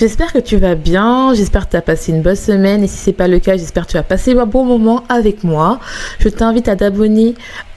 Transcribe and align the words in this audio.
J'espère 0.00 0.32
que 0.32 0.38
tu 0.38 0.56
vas 0.56 0.76
bien, 0.76 1.34
j'espère 1.34 1.66
que 1.66 1.72
tu 1.72 1.76
as 1.76 1.82
passé 1.82 2.10
une 2.10 2.22
bonne 2.22 2.34
semaine 2.34 2.82
et 2.82 2.86
si 2.86 2.96
c'est 2.96 3.12
pas 3.12 3.28
le 3.28 3.38
cas, 3.38 3.58
j'espère 3.58 3.84
que 3.84 3.90
tu 3.90 3.96
vas 3.98 4.02
passer 4.02 4.32
un 4.32 4.46
bon 4.46 4.64
moment 4.64 5.04
avec 5.10 5.44
moi. 5.44 5.78
Je 6.20 6.30
t'invite 6.30 6.68
à 6.68 6.76
t'abonner 6.76 7.34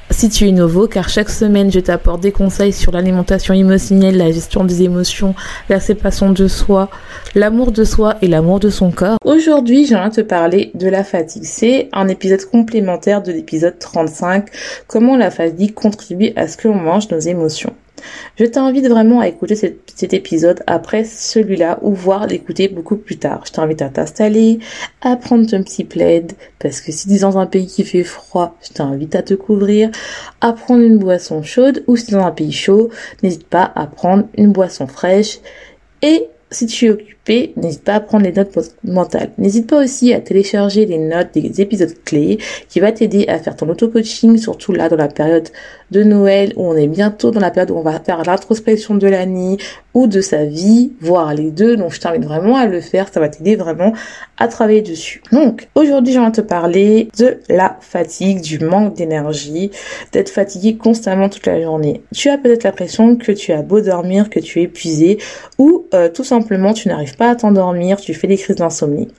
si 0.09 0.29
tu 0.29 0.47
es 0.47 0.53
nouveau, 0.53 0.87
car 0.87 1.09
chaque 1.09 1.29
semaine, 1.29 1.69
je 1.69 1.81
t'apporte 1.81 2.21
des 2.21 2.31
conseils 2.31 2.71
sur 2.71 2.93
l'alimentation 2.93 3.53
émotionnelle, 3.53 4.15
la 4.15 4.31
gestion 4.31 4.63
des 4.63 4.83
émotions, 4.83 5.35
la 5.67 5.81
séparation 5.81 6.31
de 6.31 6.47
soi, 6.47 6.89
l'amour 7.35 7.73
de 7.73 7.83
soi 7.83 8.15
et 8.21 8.29
l'amour 8.29 8.61
de 8.61 8.69
son 8.69 8.91
corps. 8.91 9.17
Aujourd'hui, 9.25 9.85
j'aimerais 9.85 10.11
te 10.11 10.21
parler 10.21 10.71
de 10.75 10.87
la 10.87 11.03
fatigue. 11.03 11.43
C'est 11.43 11.89
un 11.91 12.07
épisode 12.07 12.45
complémentaire 12.45 13.21
de 13.21 13.33
l'épisode 13.33 13.77
35, 13.79 14.47
comment 14.87 15.17
la 15.17 15.29
fatigue 15.29 15.73
contribue 15.73 16.31
à 16.37 16.47
ce 16.47 16.55
que 16.55 16.69
l'on 16.69 16.75
mange 16.75 17.11
nos 17.11 17.19
émotions. 17.19 17.73
Je 18.37 18.45
t'invite 18.45 18.87
vraiment 18.87 19.19
à 19.19 19.27
écouter 19.27 19.55
cet, 19.55 20.13
épisode 20.13 20.61
après 20.67 21.03
celui-là 21.03 21.79
ou 21.81 21.93
voir 21.93 22.27
l'écouter 22.27 22.67
beaucoup 22.67 22.97
plus 22.97 23.17
tard. 23.17 23.43
Je 23.45 23.51
t'invite 23.51 23.81
à 23.81 23.89
t'installer, 23.89 24.59
à 25.01 25.15
prendre 25.15 25.49
ton 25.49 25.63
petit 25.63 25.83
plaid 25.83 26.33
parce 26.59 26.81
que 26.81 26.91
si 26.91 27.07
tu 27.07 27.15
es 27.15 27.19
dans 27.19 27.37
un 27.37 27.45
pays 27.45 27.67
qui 27.67 27.83
fait 27.83 28.03
froid, 28.03 28.57
je 28.61 28.73
t'invite 28.73 29.15
à 29.15 29.23
te 29.23 29.33
couvrir, 29.33 29.89
à 30.41 30.53
prendre 30.53 30.83
une 30.83 30.97
boisson 30.97 31.41
chaude 31.41 31.83
ou 31.87 31.95
si 31.95 32.07
tu 32.07 32.13
es 32.13 32.17
dans 32.17 32.25
un 32.25 32.31
pays 32.31 32.51
chaud, 32.51 32.89
n'hésite 33.21 33.47
pas 33.47 33.71
à 33.75 33.87
prendre 33.87 34.25
une 34.37 34.51
boisson 34.51 34.87
fraîche 34.87 35.39
et 36.01 36.27
si 36.51 36.67
tu 36.67 36.85
es 36.85 36.89
occupé, 36.91 37.13
n'hésite 37.29 37.83
pas 37.83 37.95
à 37.95 37.99
prendre 37.99 38.25
les 38.25 38.33
notes 38.33 38.57
mentales. 38.83 39.31
N'hésite 39.37 39.69
pas 39.69 39.83
aussi 39.83 40.13
à 40.13 40.19
télécharger 40.19 40.85
les 40.85 40.97
notes 40.97 41.33
des 41.33 41.61
épisodes 41.61 41.93
clés 42.03 42.37
qui 42.69 42.79
va 42.79 42.91
t'aider 42.91 43.25
à 43.27 43.39
faire 43.39 43.55
ton 43.55 43.69
auto-coaching, 43.69 44.37
surtout 44.37 44.73
là 44.73 44.89
dans 44.89 44.97
la 44.97 45.07
période 45.07 45.49
de 45.91 46.03
Noël 46.03 46.53
où 46.57 46.65
on 46.65 46.75
est 46.75 46.87
bientôt 46.87 47.31
dans 47.31 47.39
la 47.39 47.51
période 47.51 47.71
où 47.71 47.77
on 47.77 47.83
va 47.83 47.99
faire 47.99 48.23
l'introspection 48.23 48.95
de 48.95 49.07
l'année 49.07 49.57
ou 49.93 50.07
de 50.07 50.21
sa 50.21 50.43
vie, 50.43 50.91
voire 50.99 51.33
les 51.33 51.51
deux. 51.51 51.77
Donc 51.77 51.93
je 51.93 51.99
t'invite 52.01 52.25
vraiment 52.25 52.57
à 52.57 52.65
le 52.65 52.81
faire, 52.81 53.07
ça 53.13 53.19
va 53.19 53.29
t'aider 53.29 53.55
vraiment 53.55 53.93
à 54.37 54.47
travailler 54.47 54.81
dessus. 54.81 55.21
Donc 55.31 55.67
aujourd'hui 55.75 56.13
je 56.13 56.19
vais 56.19 56.31
te 56.31 56.41
parler 56.41 57.09
de 57.17 57.37
la 57.47 57.77
fatigue, 57.79 58.41
du 58.41 58.59
manque 58.59 58.95
d'énergie, 58.95 59.71
d'être 60.11 60.29
fatigué 60.29 60.75
constamment 60.75 61.29
toute 61.29 61.45
la 61.45 61.61
journée. 61.61 62.01
Tu 62.13 62.29
as 62.29 62.37
peut-être 62.37 62.63
l'impression 62.63 63.15
que 63.15 63.31
tu 63.31 63.51
as 63.51 63.61
beau 63.61 63.81
dormir, 63.81 64.29
que 64.29 64.39
tu 64.39 64.59
es 64.59 64.63
épuisé 64.63 65.19
ou 65.57 65.85
euh, 65.93 66.09
tout 66.09 66.23
simplement 66.23 66.73
tu 66.73 66.87
n'arrives 66.87 67.12
pas 67.17 67.29
à 67.29 67.35
t'endormir, 67.35 67.99
tu 67.99 68.13
fais 68.13 68.27
des 68.27 68.37
crises 68.37 68.55
d'insomnie. 68.55 69.09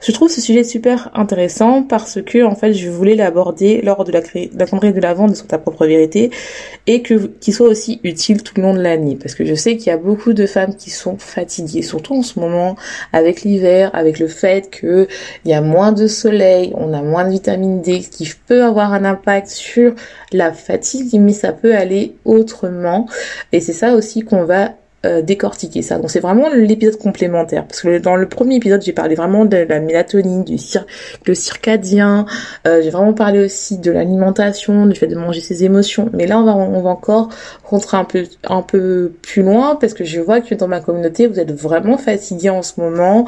Je 0.00 0.12
trouve 0.12 0.30
ce 0.30 0.40
sujet 0.40 0.64
super 0.64 1.10
intéressant 1.14 1.82
parce 1.82 2.22
que 2.22 2.44
en 2.44 2.54
fait 2.54 2.72
je 2.72 2.88
voulais 2.88 3.14
l'aborder 3.14 3.82
lors 3.82 4.04
de 4.04 4.12
la, 4.12 4.20
de 4.20 4.58
la 4.58 4.92
de 4.92 5.00
la 5.00 5.14
vente 5.14 5.36
sur 5.36 5.46
ta 5.46 5.58
propre 5.58 5.86
vérité 5.86 6.30
et 6.86 7.02
que 7.02 7.26
qu'il 7.26 7.54
soit 7.54 7.68
aussi 7.68 8.00
utile 8.04 8.42
tout 8.42 8.54
le 8.56 8.62
long 8.62 8.74
de 8.74 8.80
l'année 8.80 9.16
parce 9.16 9.34
que 9.34 9.44
je 9.44 9.54
sais 9.54 9.76
qu'il 9.76 9.88
y 9.88 9.90
a 9.90 9.96
beaucoup 9.98 10.32
de 10.32 10.46
femmes 10.46 10.74
qui 10.74 10.90
sont 10.90 11.18
fatiguées 11.18 11.82
surtout 11.82 12.14
en 12.14 12.22
ce 12.22 12.38
moment 12.40 12.76
avec 13.12 13.42
l'hiver 13.42 13.90
avec 13.92 14.18
le 14.18 14.28
fait 14.28 14.70
que 14.70 15.06
il 15.44 15.50
y 15.50 15.54
a 15.54 15.60
moins 15.60 15.92
de 15.92 16.06
soleil 16.06 16.72
on 16.74 16.92
a 16.92 17.02
moins 17.02 17.24
de 17.24 17.30
vitamine 17.30 17.82
D 17.82 18.02
ce 18.02 18.08
qui 18.10 18.30
peut 18.46 18.64
avoir 18.64 18.92
un 18.92 19.04
impact 19.04 19.48
sur 19.48 19.94
la 20.32 20.52
fatigue 20.52 21.20
mais 21.20 21.32
ça 21.32 21.52
peut 21.52 21.74
aller 21.74 22.16
autrement 22.24 23.06
et 23.52 23.60
c'est 23.60 23.72
ça 23.72 23.94
aussi 23.94 24.22
qu'on 24.22 24.44
va 24.44 24.74
euh, 25.06 25.22
décortiquer 25.22 25.80
ça. 25.82 25.98
Donc 25.98 26.10
c'est 26.10 26.18
vraiment 26.18 26.48
l'épisode 26.48 26.98
complémentaire 26.98 27.64
parce 27.66 27.82
que 27.82 27.98
dans 27.98 28.16
le 28.16 28.28
premier 28.28 28.56
épisode 28.56 28.82
j'ai 28.82 28.92
parlé 28.92 29.14
vraiment 29.14 29.44
de 29.44 29.58
la 29.58 29.78
mélatonine, 29.78 30.42
du 30.42 30.56
le 31.24 31.34
circadien, 31.34 32.26
euh, 32.66 32.82
j'ai 32.82 32.90
vraiment 32.90 33.12
parlé 33.12 33.44
aussi 33.44 33.78
de 33.78 33.92
l'alimentation, 33.92 34.86
du 34.86 34.98
fait 34.98 35.06
de 35.06 35.14
manger 35.14 35.40
ses 35.40 35.62
émotions. 35.62 36.10
Mais 36.14 36.26
là 36.26 36.40
on 36.40 36.44
va 36.44 36.56
on 36.56 36.82
va 36.82 36.90
encore 36.90 37.28
rentrer 37.62 37.96
un 37.96 38.04
peu 38.04 38.24
un 38.48 38.62
peu 38.62 39.12
plus 39.22 39.42
loin 39.42 39.76
parce 39.76 39.94
que 39.94 40.02
je 40.02 40.20
vois 40.20 40.40
que 40.40 40.56
dans 40.56 40.66
ma 40.66 40.80
communauté 40.80 41.28
vous 41.28 41.38
êtes 41.38 41.52
vraiment 41.52 41.96
fatigués 41.96 42.50
en 42.50 42.62
ce 42.62 42.80
moment, 42.80 43.26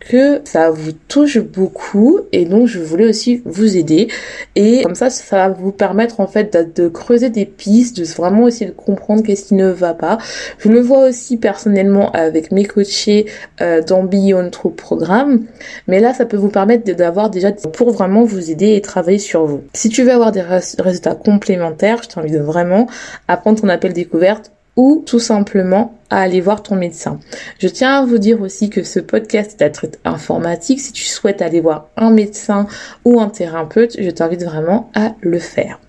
que 0.00 0.40
ça 0.44 0.70
vous 0.70 0.92
touche 0.92 1.38
beaucoup 1.38 2.20
et 2.32 2.44
donc 2.46 2.66
je 2.66 2.80
voulais 2.80 3.06
aussi 3.06 3.42
vous 3.44 3.76
aider. 3.76 4.08
Et 4.56 4.82
comme 4.82 4.94
ça 4.94 5.10
ça 5.10 5.48
va 5.48 5.54
vous 5.54 5.72
permettre 5.72 6.20
en 6.20 6.26
fait 6.26 6.74
de, 6.74 6.88
creuser 6.88 7.30
des 7.30 7.46
pistes 7.46 7.98
de 7.98 8.04
vraiment 8.04 8.48
essayer 8.48 8.66
de 8.66 8.74
comprendre 8.74 9.22
qu'est-ce 9.22 9.46
qui 9.46 9.54
ne 9.54 9.68
va 9.68 9.94
pas. 9.94 10.18
Je 10.58 10.68
le 10.68 10.80
vois 10.80 11.08
aussi 11.08 11.36
personnellement 11.36 12.10
avec 12.12 12.50
mes 12.50 12.64
coachés 12.64 13.26
euh, 13.60 13.82
dans 13.82 14.02
Beyond 14.02 14.50
True 14.50 14.72
Programme. 14.72 15.44
Mais 15.86 16.00
là 16.00 16.14
ça 16.14 16.24
peut 16.24 16.36
vous 16.36 16.48
permettre 16.48 16.90
d'avoir 16.94 17.30
déjà 17.30 17.52
pour 17.52 17.90
vraiment 17.90 18.24
vous 18.24 18.50
aider 18.50 18.74
et 18.74 18.80
travailler 18.80 19.18
sur 19.18 19.44
vous. 19.44 19.62
Si 19.74 19.90
tu 19.90 20.02
veux 20.02 20.12
avoir 20.12 20.32
des 20.32 20.42
résultats 20.42 21.14
complémentaires 21.14 22.02
je 22.02 22.08
t'invite 22.08 22.36
vraiment 22.36 22.86
à 23.28 23.36
prendre 23.36 23.60
ton 23.60 23.68
appel 23.68 23.92
découverte 23.92 24.50
ou 24.80 25.02
tout 25.04 25.18
simplement 25.18 25.98
à 26.08 26.22
aller 26.22 26.40
voir 26.40 26.62
ton 26.62 26.74
médecin. 26.74 27.20
Je 27.58 27.68
tiens 27.68 28.00
à 28.00 28.06
vous 28.06 28.16
dire 28.16 28.40
aussi 28.40 28.70
que 28.70 28.82
ce 28.82 28.98
podcast 28.98 29.60
est 29.60 29.64
à 29.64 29.68
traite 29.68 30.00
informatique. 30.06 30.80
Si 30.80 30.92
tu 30.92 31.04
souhaites 31.04 31.42
aller 31.42 31.60
voir 31.60 31.90
un 31.98 32.10
médecin 32.10 32.66
ou 33.04 33.20
un 33.20 33.28
thérapeute, 33.28 34.00
je 34.00 34.08
t'invite 34.08 34.42
vraiment 34.42 34.90
à 34.94 35.12
le 35.20 35.38
faire. 35.38 35.80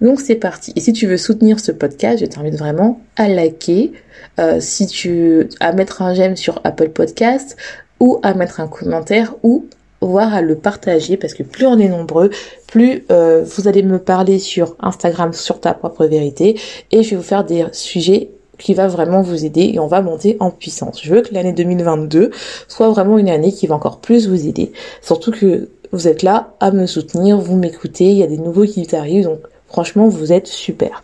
Donc 0.00 0.20
c'est 0.20 0.36
parti. 0.36 0.72
Et 0.76 0.80
si 0.80 0.92
tu 0.92 1.08
veux 1.08 1.16
soutenir 1.16 1.58
ce 1.58 1.72
podcast, 1.72 2.20
je 2.20 2.26
t'invite 2.26 2.54
vraiment 2.54 3.00
à 3.16 3.26
liker, 3.26 3.94
euh, 4.38 4.60
si 4.60 4.86
tu 4.86 5.48
à 5.58 5.72
mettre 5.72 6.00
un 6.00 6.14
j'aime 6.14 6.36
sur 6.36 6.60
Apple 6.62 6.90
Podcast 6.90 7.56
ou 7.98 8.20
à 8.22 8.34
mettre 8.34 8.60
un 8.60 8.68
commentaire 8.68 9.34
ou 9.42 9.66
voire 10.00 10.34
à 10.34 10.42
le 10.42 10.56
partager 10.56 11.16
parce 11.16 11.34
que 11.34 11.42
plus 11.42 11.66
on 11.66 11.78
est 11.78 11.88
nombreux, 11.88 12.30
plus 12.66 13.04
euh, 13.10 13.44
vous 13.44 13.68
allez 13.68 13.82
me 13.82 13.98
parler 13.98 14.38
sur 14.38 14.76
Instagram 14.80 15.32
sur 15.32 15.60
ta 15.60 15.74
propre 15.74 16.06
vérité 16.06 16.58
et 16.90 17.02
je 17.02 17.10
vais 17.10 17.16
vous 17.16 17.22
faire 17.22 17.44
des 17.44 17.66
sujets 17.72 18.30
qui 18.58 18.74
va 18.74 18.88
vraiment 18.88 19.22
vous 19.22 19.44
aider 19.44 19.70
et 19.74 19.78
on 19.78 19.86
va 19.86 20.02
monter 20.02 20.36
en 20.40 20.50
puissance. 20.50 21.02
Je 21.02 21.14
veux 21.14 21.22
que 21.22 21.34
l'année 21.34 21.52
2022 21.52 22.30
soit 22.68 22.90
vraiment 22.90 23.18
une 23.18 23.30
année 23.30 23.52
qui 23.52 23.66
va 23.66 23.74
encore 23.74 24.00
plus 24.00 24.28
vous 24.28 24.46
aider. 24.46 24.72
Surtout 25.02 25.32
que 25.32 25.70
vous 25.92 26.08
êtes 26.08 26.22
là 26.22 26.54
à 26.60 26.70
me 26.70 26.86
soutenir, 26.86 27.38
vous 27.38 27.56
m'écoutez, 27.56 28.10
il 28.10 28.18
y 28.18 28.22
a 28.22 28.26
des 28.26 28.38
nouveaux 28.38 28.64
qui 28.64 28.86
arrivent 28.94 29.24
donc 29.24 29.40
franchement 29.66 30.08
vous 30.08 30.32
êtes 30.32 30.46
super. 30.46 31.02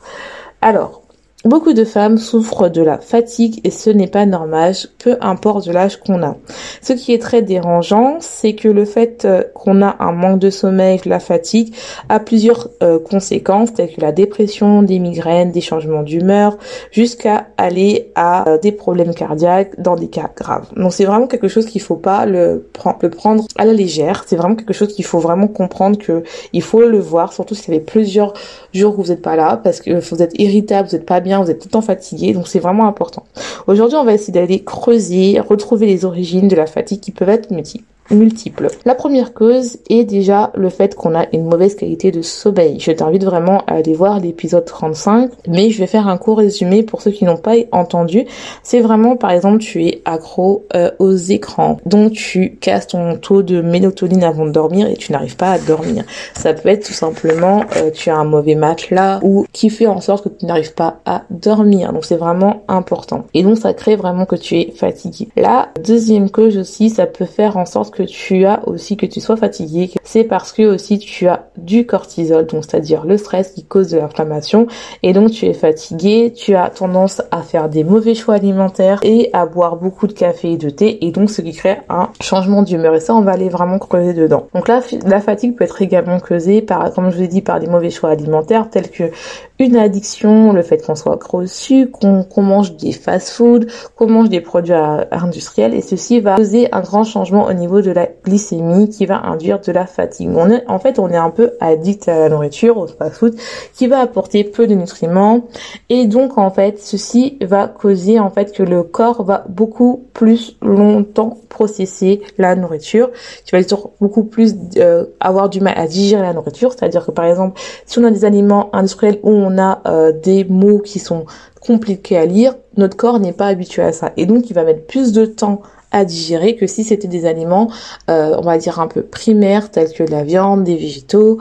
Alors, 0.60 1.02
Beaucoup 1.46 1.74
de 1.74 1.84
femmes 1.84 2.18
souffrent 2.18 2.68
de 2.68 2.82
la 2.82 2.98
fatigue 2.98 3.60
et 3.62 3.70
ce 3.70 3.88
n'est 3.88 4.08
pas 4.08 4.26
normal, 4.26 4.74
peu 4.98 5.16
importe 5.20 5.68
l'âge 5.68 6.00
qu'on 6.00 6.24
a. 6.24 6.36
Ce 6.82 6.92
qui 6.92 7.12
est 7.12 7.22
très 7.22 7.40
dérangeant, 7.40 8.16
c'est 8.18 8.54
que 8.54 8.66
le 8.68 8.84
fait 8.84 9.24
euh, 9.24 9.44
qu'on 9.54 9.80
a 9.80 9.94
un 10.00 10.10
manque 10.10 10.40
de 10.40 10.50
sommeil, 10.50 11.00
la 11.04 11.20
fatigue, 11.20 11.72
a 12.08 12.18
plusieurs 12.18 12.68
euh, 12.82 12.98
conséquences, 12.98 13.72
telles 13.72 13.94
que 13.94 14.00
la 14.00 14.10
dépression, 14.10 14.82
des 14.82 14.98
migraines, 14.98 15.52
des 15.52 15.60
changements 15.60 16.02
d'humeur, 16.02 16.58
jusqu'à 16.90 17.46
aller 17.58 17.95
à 18.16 18.48
euh, 18.48 18.58
des 18.58 18.72
problèmes 18.72 19.14
cardiaques 19.14 19.78
dans 19.80 19.94
des 19.94 20.08
cas 20.08 20.30
graves. 20.34 20.66
Donc 20.74 20.92
c'est 20.92 21.04
vraiment 21.04 21.26
quelque 21.26 21.48
chose 21.48 21.66
qu'il 21.66 21.82
faut 21.82 21.96
pas 21.96 22.26
le, 22.26 22.66
prendre 22.72 23.44
à 23.56 23.64
la 23.64 23.72
légère. 23.72 24.24
C'est 24.26 24.36
vraiment 24.36 24.56
quelque 24.56 24.72
chose 24.72 24.92
qu'il 24.92 25.04
faut 25.04 25.18
vraiment 25.18 25.46
comprendre 25.46 25.98
que 25.98 26.24
il 26.52 26.62
faut 26.62 26.80
le 26.80 26.98
voir, 26.98 27.32
surtout 27.32 27.54
si 27.54 27.62
ça 27.62 27.72
fait 27.72 27.80
plusieurs 27.80 28.32
jours 28.72 28.96
que 28.96 29.02
vous 29.02 29.08
n'êtes 29.08 29.22
pas 29.22 29.36
là, 29.36 29.60
parce 29.62 29.80
que 29.80 30.00
vous 30.00 30.22
êtes 30.22 30.32
irritable, 30.40 30.88
vous 30.88 30.96
n'êtes 30.96 31.06
pas 31.06 31.20
bien 31.20 31.42
vous 31.42 31.50
êtes 31.50 31.58
tout 31.58 31.68
le 31.68 31.72
temps 31.72 31.82
fatigué, 31.82 32.32
donc 32.32 32.48
c'est 32.48 32.58
vraiment 32.58 32.86
important. 32.86 33.24
Aujourd'hui, 33.66 33.96
on 33.96 34.04
va 34.04 34.14
essayer 34.14 34.32
d'aller 34.32 34.64
creuser, 34.64 35.38
retrouver 35.40 35.86
les 35.86 36.04
origines 36.04 36.48
de 36.48 36.56
la 36.56 36.66
fatigue 36.66 37.00
qui 37.00 37.10
peuvent 37.10 37.28
être 37.28 37.50
multiples. 37.50 37.84
Multiples. 38.10 38.68
La 38.84 38.94
première 38.94 39.34
cause 39.34 39.78
est 39.90 40.04
déjà 40.04 40.50
le 40.54 40.68
fait 40.68 40.94
qu'on 40.94 41.14
a 41.14 41.26
une 41.32 41.44
mauvaise 41.44 41.74
qualité 41.74 42.10
de 42.10 42.22
sommeil. 42.22 42.78
Je 42.80 42.92
t'invite 42.92 43.24
vraiment 43.24 43.62
à 43.66 43.74
aller 43.74 43.94
voir 43.94 44.20
l'épisode 44.20 44.64
35, 44.64 45.30
mais 45.48 45.70
je 45.70 45.78
vais 45.78 45.86
faire 45.86 46.08
un 46.08 46.18
court 46.18 46.38
résumé 46.38 46.82
pour 46.82 47.02
ceux 47.02 47.10
qui 47.10 47.24
n'ont 47.24 47.36
pas 47.36 47.54
entendu. 47.72 48.24
C'est 48.62 48.80
vraiment, 48.80 49.16
par 49.16 49.30
exemple, 49.30 49.58
tu 49.58 49.84
es 49.84 50.02
accro 50.04 50.66
euh, 50.74 50.90
aux 50.98 51.14
écrans, 51.14 51.78
donc 51.86 52.12
tu 52.12 52.56
casses 52.60 52.88
ton 52.88 53.16
taux 53.16 53.42
de 53.42 53.60
mélatonine 53.60 54.24
avant 54.24 54.46
de 54.46 54.50
dormir 54.50 54.88
et 54.88 54.94
tu 54.94 55.12
n'arrives 55.12 55.36
pas 55.36 55.52
à 55.52 55.58
dormir. 55.58 56.04
Ça 56.34 56.54
peut 56.54 56.68
être 56.68 56.86
tout 56.86 56.92
simplement, 56.92 57.64
euh, 57.76 57.90
tu 57.90 58.10
as 58.10 58.16
un 58.16 58.24
mauvais 58.24 58.54
matelas 58.54 59.20
ou 59.22 59.46
qui 59.52 59.70
fait 59.70 59.86
en 59.86 60.00
sorte 60.00 60.24
que 60.24 60.28
tu 60.28 60.46
n'arrives 60.46 60.74
pas 60.74 61.00
à 61.04 61.22
dormir. 61.30 61.92
Donc 61.92 62.04
c'est 62.04 62.16
vraiment 62.16 62.62
important. 62.68 63.24
Et 63.34 63.42
donc 63.42 63.58
ça 63.58 63.74
crée 63.74 63.96
vraiment 63.96 64.26
que 64.26 64.36
tu 64.36 64.56
es 64.56 64.72
fatigué. 64.72 65.28
La 65.36 65.68
deuxième 65.84 66.30
cause 66.30 66.56
aussi, 66.58 66.90
ça 66.90 67.06
peut 67.06 67.24
faire 67.24 67.56
en 67.56 67.64
sorte 67.64 67.94
que 67.94 67.95
tu 68.02 68.44
as 68.44 68.66
aussi 68.68 68.96
que 68.96 69.06
tu 69.06 69.20
sois 69.20 69.36
fatigué. 69.36 69.90
C'est 70.04 70.24
parce 70.24 70.52
que 70.52 70.62
aussi 70.62 70.98
tu 70.98 71.28
as 71.28 71.48
du 71.56 71.86
cortisol, 71.86 72.46
donc 72.46 72.64
c'est-à-dire 72.64 73.04
le 73.04 73.16
stress 73.16 73.52
qui 73.52 73.64
cause 73.64 73.90
de 73.90 73.98
l'inflammation. 73.98 74.66
Et 75.02 75.12
donc 75.12 75.30
tu 75.30 75.46
es 75.46 75.54
fatigué, 75.54 76.32
tu 76.34 76.54
as 76.54 76.70
tendance 76.70 77.22
à 77.30 77.42
faire 77.42 77.68
des 77.68 77.84
mauvais 77.84 78.14
choix 78.14 78.34
alimentaires 78.34 79.00
et 79.02 79.30
à 79.32 79.46
boire 79.46 79.76
beaucoup 79.76 80.06
de 80.06 80.12
café 80.12 80.52
et 80.52 80.56
de 80.56 80.70
thé. 80.70 81.04
Et 81.06 81.10
donc 81.10 81.30
ce 81.30 81.42
qui 81.42 81.52
crée 81.52 81.78
un 81.88 82.10
changement 82.20 82.62
d'humeur. 82.62 82.94
Et 82.94 83.00
ça, 83.00 83.14
on 83.14 83.22
va 83.22 83.32
aller 83.32 83.48
vraiment 83.48 83.78
creuser 83.78 84.14
dedans. 84.14 84.48
Donc 84.54 84.68
là, 84.68 84.80
la 85.06 85.20
fatigue 85.20 85.56
peut 85.56 85.64
être 85.64 85.82
également 85.82 86.20
causée 86.20 86.62
par, 86.62 86.92
comme 86.92 87.10
je 87.10 87.16
vous 87.16 87.22
ai 87.22 87.28
dit, 87.28 87.42
par 87.42 87.60
des 87.60 87.66
mauvais 87.66 87.90
choix 87.90 88.10
alimentaires 88.10 88.68
tels 88.70 88.90
que 88.90 89.10
une 89.58 89.76
addiction, 89.76 90.52
le 90.52 90.62
fait 90.62 90.84
qu'on 90.84 90.94
soit 90.94 91.18
sucre, 91.46 91.98
qu'on 91.98 92.42
mange 92.42 92.76
des 92.76 92.92
fast-food, 92.92 93.68
qu'on 93.94 94.06
mange 94.06 94.28
des 94.28 94.40
produits 94.40 94.74
industriels 95.10 95.74
et 95.74 95.80
ceci 95.80 96.20
va 96.20 96.36
causer 96.36 96.68
un 96.72 96.80
grand 96.80 97.04
changement 97.04 97.46
au 97.46 97.52
niveau 97.52 97.80
de 97.80 97.85
la 97.90 98.08
glycémie 98.24 98.88
qui 98.88 99.06
va 99.06 99.22
induire 99.22 99.60
de 99.60 99.72
la 99.72 99.86
fatigue. 99.86 100.30
On 100.34 100.50
est, 100.50 100.64
en 100.68 100.78
fait, 100.78 100.98
on 100.98 101.08
est 101.08 101.16
un 101.16 101.30
peu 101.30 101.52
addict 101.60 102.08
à 102.08 102.18
la 102.18 102.28
nourriture, 102.28 102.78
au 102.78 102.86
fast-food, 102.86 103.34
qui 103.74 103.86
va 103.86 104.00
apporter 104.00 104.44
peu 104.44 104.66
de 104.66 104.74
nutriments 104.74 105.44
et 105.88 106.06
donc 106.06 106.38
en 106.38 106.50
fait, 106.50 106.78
ceci 106.80 107.38
va 107.42 107.68
causer 107.68 108.18
en 108.20 108.30
fait 108.30 108.52
que 108.52 108.62
le 108.62 108.82
corps 108.82 109.22
va 109.22 109.44
beaucoup 109.48 110.06
plus 110.12 110.56
longtemps 110.62 111.38
processer 111.48 112.22
la 112.38 112.54
nourriture, 112.54 113.10
qui 113.44 113.52
va 113.52 113.60
beaucoup 114.00 114.24
plus 114.24 114.54
euh, 114.76 115.04
avoir 115.20 115.48
du 115.48 115.60
mal 115.60 115.74
à 115.76 115.86
digérer 115.86 116.22
la 116.22 116.34
nourriture, 116.34 116.72
c'est-à-dire 116.72 117.06
que 117.06 117.10
par 117.10 117.24
exemple, 117.24 117.60
si 117.86 117.98
on 117.98 118.04
a 118.04 118.10
des 118.10 118.24
aliments 118.24 118.68
industriels 118.74 119.18
où 119.22 119.30
on 119.30 119.58
a 119.58 119.80
euh, 119.86 120.12
des 120.12 120.44
mots 120.44 120.80
qui 120.80 120.98
sont 120.98 121.24
compliqués 121.60 122.16
à 122.16 122.26
lire, 122.26 122.54
notre 122.76 122.96
corps 122.96 123.18
n'est 123.18 123.32
pas 123.32 123.46
habitué 123.46 123.82
à 123.82 123.92
ça. 123.92 124.12
Et 124.16 124.26
donc, 124.26 124.50
il 124.50 124.54
va 124.54 124.64
mettre 124.64 124.86
plus 124.86 125.12
de 125.12 125.26
temps 125.26 125.62
à 125.96 126.04
digérer 126.04 126.56
que 126.56 126.66
si 126.66 126.84
c'était 126.84 127.08
des 127.08 127.26
aliments, 127.26 127.68
euh, 128.10 128.36
on 128.38 128.42
va 128.42 128.58
dire 128.58 128.80
un 128.80 128.88
peu 128.88 129.02
primaires, 129.02 129.70
tels 129.70 129.92
que 129.92 130.04
la 130.04 130.22
viande, 130.22 130.64
des 130.64 130.76
végétaux, 130.76 131.38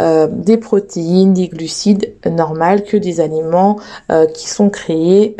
euh, 0.00 0.26
des 0.30 0.56
protéines, 0.56 1.34
des 1.34 1.48
glucides 1.48 2.14
normales, 2.28 2.84
que 2.84 2.96
des 2.96 3.20
aliments 3.20 3.76
qui 4.34 4.48
sont 4.48 4.70
créés 4.70 5.36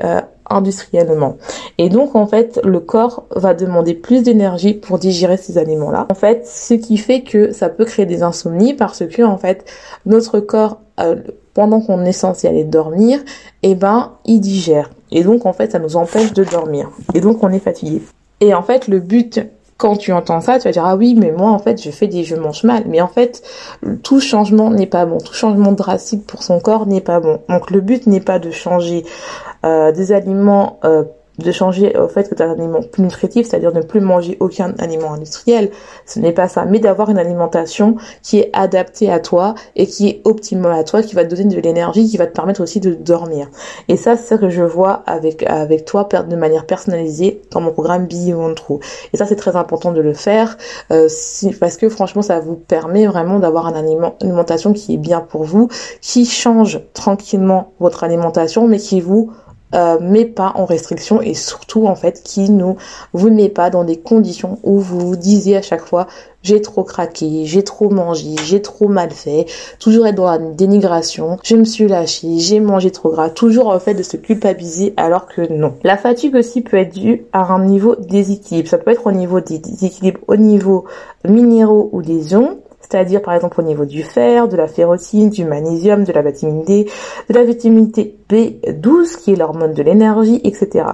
industriellement. 0.50 1.37
Et 1.79 1.88
donc 1.88 2.15
en 2.15 2.26
fait, 2.26 2.61
le 2.65 2.81
corps 2.81 3.25
va 3.35 3.55
demander 3.55 3.94
plus 3.94 4.23
d'énergie 4.23 4.75
pour 4.75 4.99
digérer 4.99 5.37
ces 5.37 5.59
aliments-là. 5.59 6.06
En 6.11 6.14
fait, 6.14 6.47
ce 6.47 6.75
qui 6.75 6.97
fait 6.97 7.23
que 7.23 7.53
ça 7.53 7.69
peut 7.69 7.85
créer 7.85 8.06
des 8.06 8.23
insomnies 8.23 8.75
parce 8.75 9.06
que 9.06 9.23
en 9.23 9.38
fait, 9.38 9.64
notre 10.06 10.41
corps 10.41 10.81
euh, 11.00 11.17
pendant 11.55 11.81
qu'on 11.81 12.05
est 12.05 12.12
censé 12.12 12.49
aller 12.49 12.64
dormir, 12.64 13.21
eh 13.62 13.75
ben, 13.75 14.12
il 14.25 14.41
digère. 14.41 14.91
Et 15.11 15.23
donc 15.23 15.47
en 15.47 15.53
fait, 15.53 15.73
ça 15.73 15.79
nous 15.79 15.97
empêche 15.97 16.32
de 16.32 16.44
dormir. 16.44 16.91
Et 17.14 17.21
donc 17.21 17.43
on 17.43 17.50
est 17.50 17.59
fatigué. 17.59 18.03
Et 18.40 18.55
en 18.55 18.62
fait, 18.62 18.88
le 18.88 19.00
but 19.00 19.40
quand 19.79 19.96
tu 19.96 20.12
entends 20.12 20.40
ça, 20.40 20.58
tu 20.58 20.64
vas 20.64 20.73
dire 20.73 20.85
ah 20.85 20.96
oui, 20.96 21.14
mais 21.17 21.31
moi 21.31 21.50
en 21.50 21.61
fait 21.61 21.81
je 21.81 21.90
fais 21.90 22.08
des 22.08 22.25
je 22.25 22.35
mange 22.35 22.64
mal. 22.64 22.82
Mais 22.88 23.00
en 23.00 23.06
fait, 23.06 23.43
tout 24.02 24.20
changement 24.20 24.70
n'est 24.70 24.87
pas 24.87 25.06
bon. 25.06 25.19
Tout 25.19 25.32
changement 25.32 25.73
drastique 25.73 26.26
pour 26.26 26.43
son 26.43 26.58
corps 26.58 26.87
n'est 26.87 27.00
pas 27.00 27.20
bon. 27.20 27.40
Donc 27.49 27.70
le 27.70 27.81
but 27.81 28.06
n'est 28.08 28.20
pas 28.20 28.40
de 28.40 28.50
changer 28.50 29.05
euh, 29.64 29.93
des 29.93 30.12
aliments 30.12 30.81
euh, 30.85 31.05
de 31.38 31.52
changer 31.52 31.96
au 31.96 32.08
fait 32.08 32.29
que 32.29 32.35
tu 32.35 32.43
as 32.43 32.46
un 32.46 32.52
aliment 32.52 32.82
plus 32.82 33.02
nutritif, 33.02 33.49
c'est-à-dire 33.49 33.73
ne 33.73 33.82
plus 33.82 34.00
manger 34.00 34.37
aucun 34.40 34.75
aliment 34.79 35.12
industriel. 35.12 35.70
Ce 36.06 36.19
n'est 36.19 36.32
pas 36.32 36.49
ça, 36.49 36.64
mais 36.64 36.79
d'avoir 36.79 37.11
une 37.11 37.19
alimentation 37.19 37.96
qui 38.23 38.38
est 38.38 38.50
adaptée 38.52 39.11
à 39.11 39.20
toi 39.20 39.55
et 39.76 39.87
qui 39.87 40.08
est 40.08 40.20
optimale 40.25 40.73
à 40.73 40.85
toi, 40.85 41.02
qui 41.02 41.14
va 41.14 41.25
te 41.25 41.35
donner 41.35 41.55
de 41.55 41.61
l'énergie, 41.61 42.08
qui 42.08 42.17
va 42.17 42.26
te 42.26 42.32
permettre 42.32 42.62
aussi 42.62 42.81
de 42.81 42.94
dormir. 42.94 43.49
Et 43.88 43.96
ça, 43.96 44.17
c'est 44.17 44.25
ça 44.25 44.38
que 44.38 44.49
je 44.49 44.62
vois 44.62 45.02
avec 45.06 45.44
avec 45.44 45.85
toi 45.85 46.05
de 46.05 46.37
manière 46.37 46.67
personnalisée 46.67 47.43
dans 47.50 47.61
mon 47.61 47.73
programme 47.73 48.06
Beyond. 48.06 48.55
Et 49.12 49.17
ça, 49.17 49.26
c'est 49.26 49.37
très 49.37 49.56
important 49.56 49.93
de 49.93 50.00
le 50.00 50.14
faire 50.14 50.56
euh, 50.90 51.08
parce 51.61 51.76
que 51.76 51.88
franchement, 51.88 52.23
ça 52.23 52.40
vous 52.40 52.55
permet 52.55 53.06
vraiment 53.06 53.38
d'avoir 53.38 53.67
un 53.67 53.75
aliment, 53.75 54.17
une 54.23 54.29
alimentation 54.29 54.73
qui 54.73 54.94
est 54.94 54.99
bien 54.99 55.20
pour 55.20 55.44
vous, 55.44 55.69
qui 56.00 56.25
change 56.25 56.81
tranquillement 56.94 57.73
votre 57.81 58.05
alimentation, 58.05 58.67
mais 58.67 58.79
qui 58.79 59.00
vous 59.00 59.32
euh, 59.75 59.99
met 60.00 60.25
pas 60.25 60.53
en 60.55 60.65
restriction 60.65 61.20
et 61.20 61.35
surtout 61.35 61.87
en 61.87 61.94
fait 61.94 62.23
qui 62.23 62.49
nous 62.49 62.76
vous 63.12 63.31
met 63.31 63.49
pas 63.49 63.70
dans 63.70 63.85
des 63.85 63.99
conditions 63.99 64.59
où 64.62 64.79
vous 64.79 64.99
vous 64.99 65.17
disiez 65.17 65.56
à 65.56 65.62
chaque 65.62 65.85
fois 65.85 66.06
j'ai 66.43 66.62
trop 66.62 66.85
craqué, 66.85 67.44
j'ai 67.44 67.62
trop 67.62 67.91
mangé, 67.91 68.31
j'ai 68.44 68.62
trop 68.62 68.88
mal 68.88 69.11
fait, 69.11 69.47
toujours 69.81 70.06
être 70.06 70.15
dans 70.15 70.31
la 70.31 70.38
dénigration, 70.38 71.37
je 71.43 71.56
me 71.56 71.65
suis 71.65 71.88
lâché, 71.88 72.38
j'ai 72.38 72.61
mangé 72.61 72.91
trop 72.91 73.11
gras, 73.11 73.29
toujours 73.29 73.69
en 73.69 73.81
fait 73.81 73.94
de 73.94 74.03
se 74.03 74.17
culpabiliser 74.17 74.94
alors 74.97 75.26
que 75.26 75.53
non. 75.53 75.75
La 75.82 75.97
fatigue 75.97 76.37
aussi 76.37 76.62
peut 76.62 76.76
être 76.76 76.94
due 76.94 77.25
à 77.32 77.53
un 77.53 77.64
niveau 77.64 77.97
déséquilibre, 77.97 78.69
ça 78.69 78.79
peut 78.79 78.93
être 78.93 79.06
au 79.06 79.12
niveau 79.12 79.41
des 79.41 79.59
déséquilibres 79.59 80.21
au 80.29 80.37
niveau 80.37 80.85
minéraux 81.25 81.91
ou 81.93 82.03
des 82.03 82.32
ions, 82.32 82.59
c'est-à-dire 82.88 83.23
par 83.23 83.35
exemple 83.35 83.61
au 83.61 83.64
niveau 83.64 83.85
du 83.85 84.02
fer, 84.02 84.49
de 84.49 84.56
la 84.56 84.67
férotine, 84.67 85.31
du 85.31 85.44
magnésium, 85.44 86.05
de 86.05 86.12
la 86.12 86.23
vitamine 86.23 86.62
D, 86.64 86.88
de 87.29 87.35
la 87.35 87.44
vitamine 87.44 87.90
B12 88.31 89.17
qui 89.19 89.32
est 89.32 89.37
l'hormone 89.37 89.75
de 89.75 89.82
l'énergie, 89.82 90.40
etc. 90.44 90.87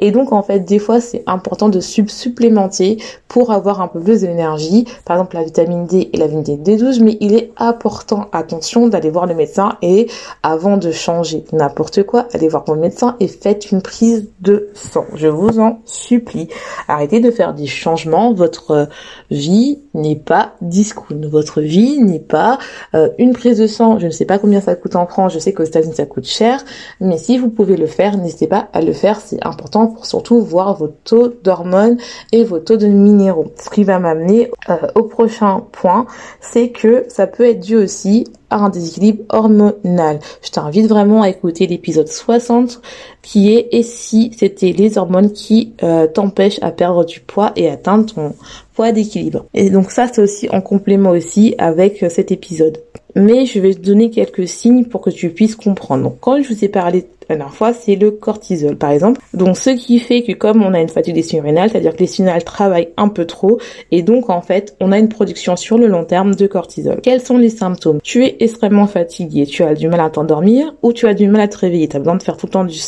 Et 0.00 0.10
donc 0.10 0.32
en 0.32 0.42
fait 0.42 0.60
des 0.60 0.78
fois 0.78 1.00
c'est 1.00 1.22
important 1.26 1.68
de 1.68 1.80
supplémenter 1.80 2.98
pour 3.28 3.52
avoir 3.52 3.80
un 3.80 3.88
peu 3.88 4.00
plus 4.00 4.20
d'énergie, 4.20 4.84
par 5.04 5.16
exemple 5.16 5.36
la 5.36 5.44
vitamine 5.44 5.86
D 5.86 6.10
et 6.12 6.16
la 6.16 6.26
vitamine 6.26 6.62
D12, 6.62 7.02
mais 7.02 7.16
il 7.20 7.34
est 7.34 7.52
important, 7.56 8.26
attention, 8.32 8.88
d'aller 8.88 9.10
voir 9.10 9.26
le 9.26 9.34
médecin 9.34 9.76
et 9.82 10.08
avant 10.42 10.76
de 10.76 10.90
changer 10.90 11.44
n'importe 11.52 12.04
quoi, 12.04 12.26
allez 12.32 12.48
voir 12.48 12.64
mon 12.68 12.76
médecin 12.76 13.16
et 13.20 13.28
faites 13.28 13.70
une 13.70 13.82
prise 13.82 14.28
de 14.40 14.68
sang. 14.74 15.04
Je 15.14 15.28
vous 15.28 15.58
en 15.58 15.80
supplie. 15.84 16.48
Arrêtez 16.88 17.20
de 17.20 17.30
faire 17.30 17.54
des 17.54 17.66
changements, 17.66 18.32
votre 18.32 18.88
vie 19.30 19.80
n'est 19.94 20.16
pas 20.16 20.54
discount 20.60 21.20
votre 21.28 21.60
vie 21.60 21.98
n'est 22.00 22.18
pas 22.20 22.58
euh, 22.94 23.10
une 23.18 23.32
prise 23.32 23.58
de 23.58 23.66
sang. 23.66 23.98
Je 23.98 24.06
ne 24.06 24.10
sais 24.10 24.24
pas 24.24 24.38
combien 24.38 24.60
ça 24.60 24.74
coûte 24.74 24.96
en 24.96 25.06
France. 25.06 25.32
Je 25.34 25.38
sais 25.38 25.52
qu'aux 25.52 25.64
États-Unis 25.64 25.94
ça 25.94 26.06
coûte 26.06 26.26
cher, 26.26 26.64
mais 27.00 27.18
si 27.18 27.38
vous 27.38 27.48
pouvez 27.48 27.76
le 27.76 27.86
faire, 27.86 28.16
n'hésitez 28.16 28.46
pas 28.46 28.68
à 28.72 28.80
le 28.80 28.92
faire. 28.92 29.20
C'est 29.20 29.44
important 29.46 29.86
pour 29.86 30.06
surtout 30.06 30.40
voir 30.40 30.76
vos 30.76 30.88
taux 30.88 31.28
d'hormones 31.28 31.98
et 32.32 32.44
vos 32.44 32.58
taux 32.58 32.76
de 32.76 32.86
minéraux. 32.86 33.52
Ce 33.60 33.70
qui 33.70 33.84
va 33.84 33.98
m'amener 33.98 34.50
euh, 34.68 34.76
au 34.94 35.02
prochain 35.04 35.62
point, 35.72 36.06
c'est 36.40 36.70
que 36.70 37.04
ça 37.08 37.26
peut 37.26 37.44
être 37.44 37.60
dû 37.60 37.76
aussi 37.76 38.26
à 38.50 38.56
un 38.56 38.68
déséquilibre 38.68 39.22
hormonal. 39.28 40.18
Je 40.42 40.50
t'invite 40.50 40.86
vraiment 40.86 41.22
à 41.22 41.28
écouter 41.28 41.66
l'épisode 41.66 42.08
60 42.08 42.80
qui 43.22 43.52
est 43.52 43.68
et 43.72 43.82
si 43.82 44.32
c'était 44.36 44.72
les 44.72 44.98
hormones 44.98 45.32
qui 45.32 45.72
euh, 45.82 46.06
t'empêchent 46.06 46.62
à 46.62 46.70
perdre 46.70 47.04
du 47.04 47.20
poids 47.20 47.52
et 47.56 47.68
atteindre 47.68 48.12
ton 48.12 48.34
poids 48.74 48.92
d'équilibre? 48.92 49.46
Et 49.54 49.70
donc 49.70 49.90
ça 49.90 50.08
c'est 50.12 50.22
aussi 50.22 50.48
en 50.50 50.60
complément 50.60 51.10
aussi 51.10 51.54
avec 51.58 52.02
euh, 52.02 52.08
cet 52.08 52.32
épisode. 52.32 52.78
Mais 53.16 53.46
je 53.46 53.58
vais 53.58 53.74
te 53.74 53.80
donner 53.80 54.10
quelques 54.10 54.46
signes 54.46 54.84
pour 54.84 55.00
que 55.00 55.10
tu 55.10 55.30
puisses 55.30 55.56
comprendre. 55.56 56.04
Donc 56.04 56.18
quand 56.20 56.42
je 56.42 56.48
vous 56.52 56.64
ai 56.64 56.68
parlé 56.68 57.06
la 57.30 57.36
dernière 57.36 57.54
fois, 57.54 57.72
c'est 57.72 57.94
le 57.94 58.10
cortisol 58.10 58.76
par 58.76 58.90
exemple. 58.90 59.20
Donc 59.34 59.56
ce 59.56 59.70
qui 59.70 59.98
fait 59.98 60.22
que 60.22 60.32
comme 60.32 60.62
on 60.62 60.74
a 60.74 60.80
une 60.80 60.88
fatigue 60.88 61.14
des 61.14 61.22
surrénales, 61.22 61.70
c'est-à-dire 61.70 61.94
que 61.94 62.00
les 62.00 62.06
surrénales 62.06 62.44
travaillent 62.44 62.90
un 62.96 63.08
peu 63.08 63.24
trop 63.24 63.58
et 63.90 64.02
donc 64.02 64.30
en 64.30 64.42
fait 64.42 64.76
on 64.80 64.92
a 64.92 64.98
une 64.98 65.08
production 65.08 65.56
sur 65.56 65.78
le 65.78 65.86
long 65.86 66.04
terme 66.04 66.34
de 66.34 66.46
cortisol. 66.46 67.00
Quels 67.02 67.20
sont 67.20 67.38
les 67.38 67.50
symptômes? 67.50 68.00
Tu 68.02 68.24
es 68.24 68.36
extrêmement 68.40 68.86
fatigué, 68.86 69.46
tu 69.46 69.62
as 69.62 69.74
du 69.74 69.88
mal 69.88 70.00
à 70.00 70.10
t'endormir 70.10 70.74
ou 70.82 70.92
tu 70.92 71.06
as 71.06 71.14
du 71.14 71.28
mal 71.28 71.42
à 71.42 71.48
te 71.48 71.58
réveiller, 71.58 71.88
tu 71.88 71.96
as 71.96 72.00
besoin 72.00 72.16
de 72.16 72.22
faire 72.22 72.36
tout 72.36 72.46
le 72.46 72.52
temps 72.52 72.64
du 72.64 72.78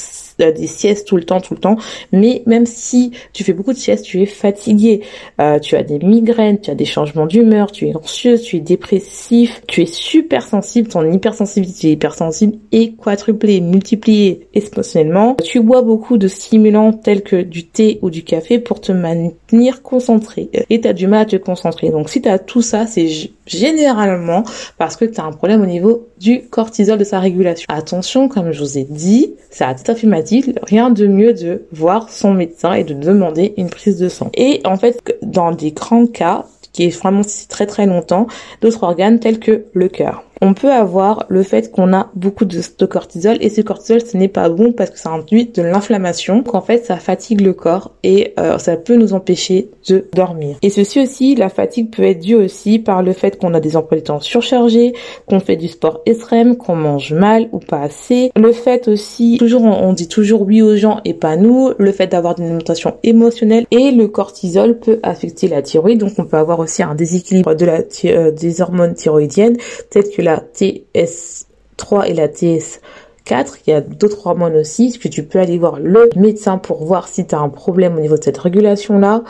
des 0.51 0.67
siestes 0.67 1.07
tout 1.07 1.17
le 1.17 1.25
temps, 1.25 1.41
tout 1.41 1.55
le 1.55 1.61
temps. 1.61 1.77
Mais 2.11 2.43
même 2.47 2.67
si 2.67 3.13
tu 3.33 3.45
fais 3.45 3.53
beaucoup 3.53 3.73
de 3.73 3.79
siestes, 3.79 4.05
tu 4.05 4.21
es 4.23 4.27
fatigué, 4.27 5.03
euh, 5.41 5.59
tu 5.59 5.77
as 5.77 5.83
des 5.83 5.99
migraines, 5.99 6.61
tu 6.61 6.71
as 6.71 6.75
des 6.75 6.85
changements 6.85 7.27
d'humeur, 7.27 7.71
tu 7.71 7.87
es 7.89 7.95
anxieuse, 7.95 8.43
tu 8.43 8.57
es 8.57 8.61
dépressif, 8.61 9.63
tu 9.69 9.83
es 9.83 9.87
super 9.87 10.43
sensible, 10.47 10.89
ton 10.89 11.11
hypersensibilité 11.11 11.93
hypersensible 11.93 12.57
est 12.73 12.97
quadruplée, 12.97 13.61
multipliée 13.61 14.49
exponentiellement. 14.55 15.37
Tu 15.45 15.61
bois 15.61 15.83
beaucoup 15.83 16.19
de 16.19 16.29
stimulants 16.29 16.93
tels 16.93 17.23
que 17.23 17.43
du 17.43 17.67
thé 17.67 17.99
ou 18.03 18.11
du 18.11 18.25
café 18.25 18.59
pour 18.59 18.81
te 18.81 18.93
maintenir 18.93 19.83
concentré. 19.83 20.49
Et 20.71 20.81
tu 20.81 20.89
as 20.89 20.93
du 20.93 21.07
mal 21.07 21.23
à 21.23 21.25
te 21.27 21.37
concentrer. 21.37 21.91
Donc 21.91 22.09
si 22.09 22.23
tu 22.23 22.29
as 22.29 22.39
tout 22.39 22.63
ça, 22.63 22.87
c'est 22.87 23.09
généralement 23.47 24.45
parce 24.79 24.97
que 24.97 25.05
tu 25.05 25.21
as 25.21 25.25
un 25.25 25.33
problème 25.33 25.63
au 25.63 25.67
niveau 25.67 26.09
du 26.23 26.43
cortisol 26.43 26.99
de 26.99 27.05
sa 27.05 27.19
régulation. 27.19 27.67
Attention, 27.69 28.29
comme 28.29 28.53
je 28.53 28.61
vous 28.61 28.79
ai 28.79 28.85
dit, 28.85 29.35
c'est 29.51 29.65
à 29.65 29.75
titre 29.75 29.91
affirmatif, 29.91 30.49
rien 30.63 30.89
de 30.91 31.09
mieux 31.09 31.35
de 31.35 31.65
voir 31.73 32.11
son 32.11 32.33
médecin 32.33 32.75
et 32.75 32.85
de 32.85 32.95
demander 32.95 33.55
une 33.57 33.69
prise 33.69 33.99
de 33.99 34.09
sang. 34.09 34.31
Et 34.35 34.61
en 34.65 34.77
fait, 34.77 35.19
dans 35.23 35.51
des 35.51 35.73
grands 35.73 36.07
cas, 36.07 36.47
qui 36.73 36.85
est 36.85 36.97
vraiment 36.97 37.23
très 37.49 37.67
très 37.67 37.87
longtemps, 37.87 38.29
d'autres 38.61 38.85
organes 38.85 39.19
tels 39.19 39.41
que 39.41 39.65
le 39.75 39.89
cœur 39.89 40.25
on 40.43 40.55
peut 40.55 40.73
avoir 40.73 41.25
le 41.29 41.45
fait 41.45 41.71
qu'on 41.71 41.95
a 41.95 42.11
beaucoup 42.17 42.45
de, 42.45 42.61
cortisol 42.85 43.37
et 43.41 43.49
ce 43.49 43.61
cortisol 43.61 44.01
ce 44.01 44.17
n'est 44.17 44.29
pas 44.29 44.49
bon 44.49 44.73
parce 44.73 44.91
que 44.91 44.99
ça 44.99 45.11
induit 45.11 45.47
de 45.47 45.63
l'inflammation, 45.63 46.43
qu'en 46.43 46.61
fait 46.61 46.85
ça 46.85 46.97
fatigue 46.97 47.41
le 47.41 47.53
corps 47.53 47.93
et 48.03 48.35
euh, 48.41 48.59
ça 48.59 48.77
peut 48.77 48.97
nous 48.97 49.15
empêcher 49.15 49.71
de 49.89 50.09
dormir. 50.13 50.57
Et 50.63 50.71
ceci 50.71 51.01
aussi, 51.01 51.37
la 51.37 51.49
fatigue 51.49 51.95
peut 51.95 52.03
être 52.03 52.19
due 52.19 52.35
aussi 52.35 52.81
par 52.81 53.05
le 53.05 53.13
fait 53.13 53.39
qu'on 53.39 53.55
a 53.55 53.61
des 53.61 53.77
emplois 53.77 53.99
de 53.99 54.03
temps 54.03 54.19
surchargés, 54.19 54.95
qu'on 55.27 55.39
fait 55.39 55.55
du 55.55 55.69
sport 55.69 56.01
extrême, 56.07 56.57
qu'on 56.57 56.75
mange 56.75 57.13
mal 57.13 57.49
ou 57.53 57.61
pas 57.61 57.81
assez. 57.81 58.33
Le 58.35 58.53
fait 58.53 58.89
aussi, 58.89 59.37
toujours 59.39 59.63
on 59.63 59.93
dit 59.93 60.09
toujours 60.09 60.43
oui 60.43 60.61
aux 60.61 60.75
gens 60.75 61.01
et 61.05 61.15
pas 61.15 61.37
nous, 61.37 61.71
le 61.79 61.93
fait 61.93 62.09
d'avoir 62.09 62.37
une 62.41 62.47
alimentation 62.47 62.97
émotionnelle 63.05 63.65
et 63.71 63.93
le 63.93 64.09
cortisol 64.09 64.77
peut 64.81 64.99
affecter 65.05 65.47
la 65.47 65.63
thyroïde, 65.63 66.01
donc 66.01 66.15
on 66.19 66.25
peut 66.25 66.37
avoir 66.37 66.59
aussi 66.59 66.83
un 66.83 66.97
déséquilibre 66.97 67.55
de 67.55 67.65
la 67.65 67.83
euh, 68.07 68.33
des 68.33 68.61
hormones 68.61 68.95
thyroïdiennes, 68.95 69.57
peut-être 69.57 70.13
que 70.17 70.23
la 70.23 70.32
TS3 70.39 72.07
et 72.07 72.15
la 72.15 72.29
TS4. 72.29 73.59
Il 73.67 73.71
y 73.71 73.73
a 73.73 73.81
d'autres 73.81 74.27
hormones 74.27 74.57
aussi, 74.57 74.99
que 74.99 75.09
tu 75.09 75.25
peux 75.25 75.39
aller 75.39 75.59
voir 75.59 75.79
le 75.79 76.11
médecin 76.17 76.59
pour 76.59 76.85
voir 76.85 77.09
si 77.09 77.27
tu 77.27 77.35
as 77.35 77.41
un 77.41 77.49
problème 77.49 77.97
au 77.97 78.01
niveau 78.01 78.17
de 78.17 78.25
cette 78.25 78.39
régulation-là. 78.39 79.23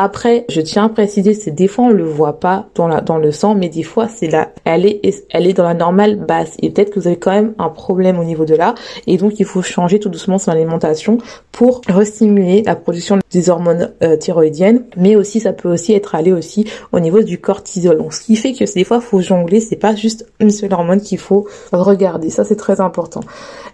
Après, 0.00 0.44
je 0.48 0.60
tiens 0.60 0.84
à 0.84 0.88
préciser, 0.88 1.34
c'est 1.34 1.50
des 1.50 1.66
fois 1.66 1.86
on 1.86 1.90
le 1.90 2.04
voit 2.04 2.38
pas 2.38 2.66
dans 2.76 2.86
la 2.86 3.00
dans 3.00 3.18
le 3.18 3.32
sang, 3.32 3.56
mais 3.56 3.68
des 3.68 3.82
fois 3.82 4.06
c'est 4.06 4.28
là, 4.28 4.52
elle 4.64 4.86
est 4.86 5.26
elle 5.30 5.44
est 5.48 5.54
dans 5.54 5.64
la 5.64 5.74
normale 5.74 6.14
basse 6.14 6.54
et 6.62 6.70
peut-être 6.70 6.90
que 6.90 7.00
vous 7.00 7.08
avez 7.08 7.16
quand 7.16 7.32
même 7.32 7.52
un 7.58 7.68
problème 7.68 8.20
au 8.20 8.22
niveau 8.22 8.44
de 8.44 8.54
là 8.54 8.76
et 9.08 9.16
donc 9.16 9.40
il 9.40 9.44
faut 9.44 9.60
changer 9.60 9.98
tout 9.98 10.08
doucement 10.08 10.38
son 10.38 10.52
alimentation 10.52 11.18
pour 11.50 11.80
restimuler 11.88 12.62
la 12.62 12.76
production 12.76 13.18
des 13.32 13.50
hormones 13.50 13.92
euh, 14.04 14.16
thyroïdiennes, 14.16 14.84
mais 14.96 15.16
aussi 15.16 15.40
ça 15.40 15.52
peut 15.52 15.68
aussi 15.68 15.94
être 15.94 16.14
allé 16.14 16.30
aussi 16.30 16.70
au 16.92 17.00
niveau 17.00 17.24
du 17.24 17.40
cortisol. 17.40 17.98
Donc 17.98 18.14
ce 18.14 18.20
qui 18.20 18.36
fait 18.36 18.52
que 18.52 18.72
des 18.72 18.84
fois 18.84 19.00
faut 19.00 19.20
jongler, 19.20 19.58
c'est 19.58 19.74
pas 19.74 19.96
juste 19.96 20.26
une 20.38 20.50
seule 20.50 20.72
hormone 20.74 21.00
qu'il 21.00 21.18
faut 21.18 21.48
regarder. 21.72 22.30
Ça 22.30 22.44
c'est 22.44 22.54
très 22.54 22.80
important. 22.80 23.22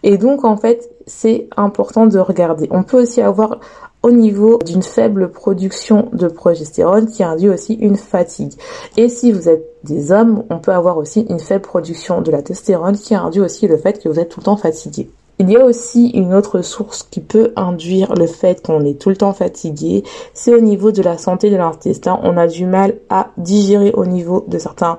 Et 0.02 0.16
donc 0.16 0.47
en 0.47 0.57
fait, 0.57 0.88
c'est 1.07 1.49
important 1.59 2.07
de 2.07 2.19
regarder. 2.19 2.66
On 2.71 2.83
peut 2.83 3.02
aussi 3.02 3.21
avoir 3.21 3.61
au 4.04 4.11
niveau 4.11 4.58
d'une 4.64 4.82
faible 4.82 5.30
production 5.30 6.11
de 6.12 6.28
progestérone 6.28 7.06
qui 7.06 7.25
induit 7.25 7.49
aussi 7.49 7.73
une 7.73 7.96
fatigue. 7.96 8.52
Et 8.99 9.08
si 9.08 9.32
vous 9.32 9.49
êtes 9.49 9.64
des 9.82 10.12
hommes, 10.12 10.44
on 10.50 10.58
peut 10.58 10.73
avoir 10.73 10.99
aussi 10.99 11.26
une 11.30 11.40
faible 11.40 11.64
production 11.64 12.20
de 12.20 12.30
la 12.30 12.42
testérone 12.42 12.99
qui 12.99 13.14
induit 13.14 13.40
aussi 13.40 13.66
le 13.66 13.78
fait 13.78 14.02
que 14.02 14.11
vous 14.11 14.20
êtes 14.20 14.28
tout 14.28 14.40
le 14.40 14.44
temps 14.44 14.58
fatigué. 14.58 15.08
Il 15.38 15.50
y 15.50 15.56
a 15.56 15.64
aussi 15.64 16.11
une 16.11 16.34
autre 16.34 16.61
source 16.61 17.02
qui 17.11 17.20
peut 17.20 17.52
induire 17.56 18.14
le 18.14 18.26
fait 18.26 18.64
qu'on 18.64 18.84
est 18.84 19.00
tout 19.00 19.08
le 19.08 19.16
temps 19.16 19.32
fatigué, 19.32 20.04
c'est 20.34 20.54
au 20.54 20.61
niveau 20.61 20.92
de 20.92 21.02
la 21.02 21.16
santé 21.16 21.50
de 21.50 21.56
l'intestin. 21.56 22.20
On 22.23 22.37
a 22.37 22.46
du 22.46 22.66
mal 22.66 22.99
à 23.08 23.30
digérer 23.38 23.90
au 23.94 24.04
niveau 24.04 24.44
de 24.46 24.58
certains 24.58 24.99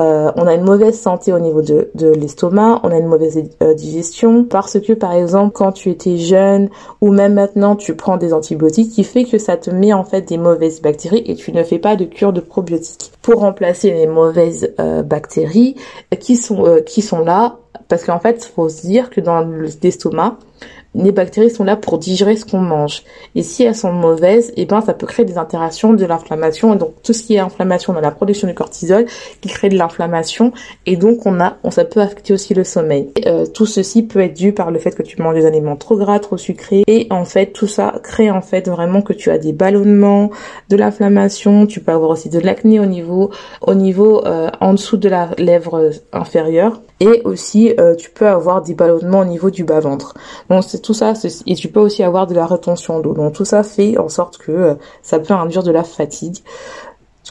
euh, 0.00 0.32
on 0.36 0.46
a 0.46 0.54
une 0.54 0.64
mauvaise 0.64 0.98
santé 0.98 1.32
au 1.32 1.38
niveau 1.38 1.60
de, 1.60 1.90
l'estomac, 2.14 2.80
on 2.84 2.90
a 2.90 2.96
une 2.96 3.06
mauvaise 3.06 3.42
euh, 3.62 3.74
digestion 3.74 4.44
parce 4.44 4.80
que 4.80 4.94
par 4.94 5.12
exemple 5.12 5.52
quand 5.52 5.72
tu 5.72 5.90
étais 5.90 6.16
jeune 6.16 6.70
ou 7.02 7.12
même 7.12 7.34
maintenant 7.34 7.76
tu 7.76 7.94
prends 7.94 8.16
des 8.16 8.32
antibiotiques 8.32 8.92
qui 8.92 9.04
fait 9.04 9.24
que 9.24 9.36
ça 9.36 9.58
te 9.58 9.68
met 9.68 9.92
en 9.92 10.04
fait 10.04 10.22
des 10.22 10.38
mauvaises 10.38 10.80
bactéries 10.80 11.22
et 11.26 11.34
tu 11.34 11.52
ne 11.52 11.62
fais 11.62 11.78
pas 11.78 11.96
de 11.96 12.06
cure 12.06 12.32
de 12.32 12.40
probiotiques. 12.40 13.12
Pour 13.20 13.40
remplacer 13.40 13.90
les 13.90 14.06
mauvaises 14.06 14.72
euh, 14.80 15.02
bactéries 15.02 15.76
qui 16.18 16.36
sont 16.36 17.24
là 17.24 17.58
parce 17.88 18.04
qu'en 18.04 18.20
fait 18.20 18.42
faut 18.44 18.70
se 18.70 18.86
dire 18.86 19.10
que 19.10 19.20
dans 19.20 19.40
l'estomac 19.82 20.38
les 20.94 21.12
bactéries 21.12 21.50
sont 21.50 21.64
là 21.64 21.76
pour 21.76 21.98
digérer 21.98 22.36
ce 22.36 22.44
qu'on 22.44 22.60
mange. 22.60 23.02
Et 23.34 23.42
si 23.42 23.62
elles 23.62 23.76
sont 23.76 23.92
mauvaises, 23.92 24.50
et 24.50 24.62
eh 24.62 24.66
ben 24.66 24.80
ça 24.80 24.92
peut 24.92 25.06
créer 25.06 25.24
des 25.24 25.38
interactions 25.38 25.92
de 25.92 26.04
l'inflammation. 26.04 26.74
Et 26.74 26.78
donc 26.78 26.94
tout 27.02 27.12
ce 27.12 27.22
qui 27.22 27.36
est 27.36 27.38
inflammation 27.38 27.92
dans 27.92 28.00
la 28.00 28.10
production 28.10 28.48
du 28.48 28.54
cortisol, 28.54 29.06
qui 29.40 29.48
crée 29.48 29.68
de 29.68 29.76
l'inflammation, 29.76 30.52
et 30.86 30.96
donc 30.96 31.26
on 31.26 31.40
a, 31.40 31.56
on, 31.62 31.70
ça 31.70 31.84
peut 31.84 32.00
affecter 32.00 32.34
aussi 32.34 32.54
le 32.54 32.64
sommeil. 32.64 33.10
Euh, 33.26 33.46
tout 33.46 33.66
ceci 33.66 34.02
peut 34.02 34.20
être 34.20 34.34
dû 34.34 34.52
par 34.52 34.70
le 34.70 34.78
fait 34.78 34.92
que 34.92 35.02
tu 35.02 35.20
manges 35.22 35.36
des 35.36 35.46
aliments 35.46 35.76
trop 35.76 35.96
gras, 35.96 36.18
trop 36.18 36.36
sucrés, 36.36 36.82
et 36.86 37.06
en 37.10 37.24
fait 37.24 37.46
tout 37.46 37.68
ça 37.68 37.94
crée 38.02 38.30
en 38.30 38.42
fait 38.42 38.68
vraiment 38.68 39.02
que 39.02 39.12
tu 39.12 39.30
as 39.30 39.38
des 39.38 39.52
ballonnements, 39.52 40.30
de 40.68 40.76
l'inflammation. 40.76 41.66
Tu 41.66 41.80
peux 41.80 41.92
avoir 41.92 42.10
aussi 42.10 42.28
de 42.28 42.40
l'acné 42.40 42.80
au 42.80 42.86
niveau, 42.86 43.30
au 43.62 43.74
niveau 43.74 44.24
euh, 44.26 44.50
en 44.60 44.74
dessous 44.74 44.96
de 44.96 45.08
la 45.08 45.30
lèvre 45.38 45.92
inférieure 46.12 46.80
et 47.00 47.22
aussi 47.24 47.74
euh, 47.80 47.94
tu 47.94 48.10
peux 48.10 48.28
avoir 48.28 48.62
des 48.62 48.74
ballonnements 48.74 49.20
au 49.20 49.24
niveau 49.24 49.50
du 49.50 49.64
bas 49.64 49.80
ventre. 49.80 50.14
Tout 50.82 50.94
ça 50.94 51.12
et 51.46 51.54
tu 51.54 51.68
peux 51.68 51.80
aussi 51.80 52.02
avoir 52.02 52.26
de 52.26 52.34
la 52.34 52.46
rétention 52.46 53.00
d'eau. 53.00 53.14
Donc 53.14 53.34
tout 53.34 53.44
ça 53.44 53.62
fait 53.62 53.98
en 53.98 54.08
sorte 54.08 54.38
que 54.38 54.52
euh, 54.52 54.74
ça 55.02 55.18
peut 55.18 55.34
induire 55.34 55.62
de 55.62 55.70
la 55.70 55.84
fatigue. 55.84 56.38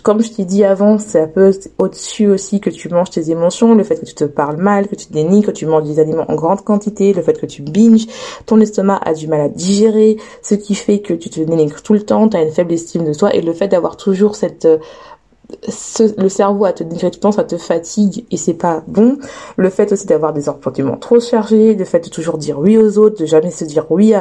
Comme 0.04 0.22
je 0.22 0.32
t'ai 0.32 0.46
dit 0.46 0.64
avant, 0.64 0.98
c'est 0.98 1.20
un 1.20 1.28
peu 1.28 1.52
au-dessus 1.78 2.28
aussi 2.28 2.62
que 2.62 2.70
tu 2.70 2.88
manges 2.90 3.10
tes 3.10 3.32
émotions, 3.32 3.76
le 3.76 3.84
fait 3.84 4.00
que 4.00 4.06
tu 4.06 4.14
te 4.14 4.24
parles 4.24 4.56
mal, 4.56 4.88
que 4.88 4.96
tu 4.96 5.08
te 5.08 5.14
dénies, 5.14 5.42
que 5.42 5.52
tu 5.52 5.66
manges 5.66 5.84
des 5.84 6.00
aliments 6.00 6.26
en 6.30 6.36
grande 6.36 6.64
quantité, 6.64 7.12
le 7.12 7.22
fait 7.22 7.38
que 7.38 7.46
tu 7.46 7.64
binges, 7.64 8.06
ton 8.46 8.62
estomac 8.62 9.00
a 9.04 9.14
du 9.14 9.28
mal 9.28 9.42
à 9.42 9.50
digérer, 9.50 10.18
ce 10.42 10.56
qui 10.56 10.76
fait 10.76 11.00
que 11.00 11.14
tu 11.14 11.30
te 11.30 11.42
dénigres 11.42 11.82
tout 11.82 11.94
le 11.94 12.04
temps, 12.04 12.30
tu 12.30 12.38
as 12.38 12.44
une 12.44 12.52
faible 12.52 12.72
estime 12.72 13.04
de 13.04 13.14
toi 13.14 13.36
et 13.36 13.42
le 13.42 13.52
fait 13.52 13.68
d'avoir 13.68 13.98
toujours 13.98 14.36
cette 14.36 14.68
le 16.18 16.30
cerveau 16.30 16.66
à 16.66 16.74
te 16.74 16.84
penses 17.20 17.36
ça 17.36 17.44
te 17.44 17.58
fatigue 17.58 18.26
et 18.32 18.38
c'est 18.38 18.54
pas 18.54 18.84
bon. 18.88 19.18
Le 19.58 19.70
fait 19.70 19.92
aussi 19.92 20.06
d'avoir 20.06 20.34
des 20.34 20.44
comportements 20.44 20.98
trop 20.98 21.20
chargés, 21.20 21.74
le 21.74 21.86
fait 21.86 22.00
de 22.00 22.10
toujours 22.10 22.38
dire 22.38 22.60
oui 22.60 22.78
aux 22.78 22.98
autres, 22.98 23.20
de 23.22 23.26
jamais 23.26 23.52
se 23.52 23.66
dire 23.66 23.86
oui 23.90 24.14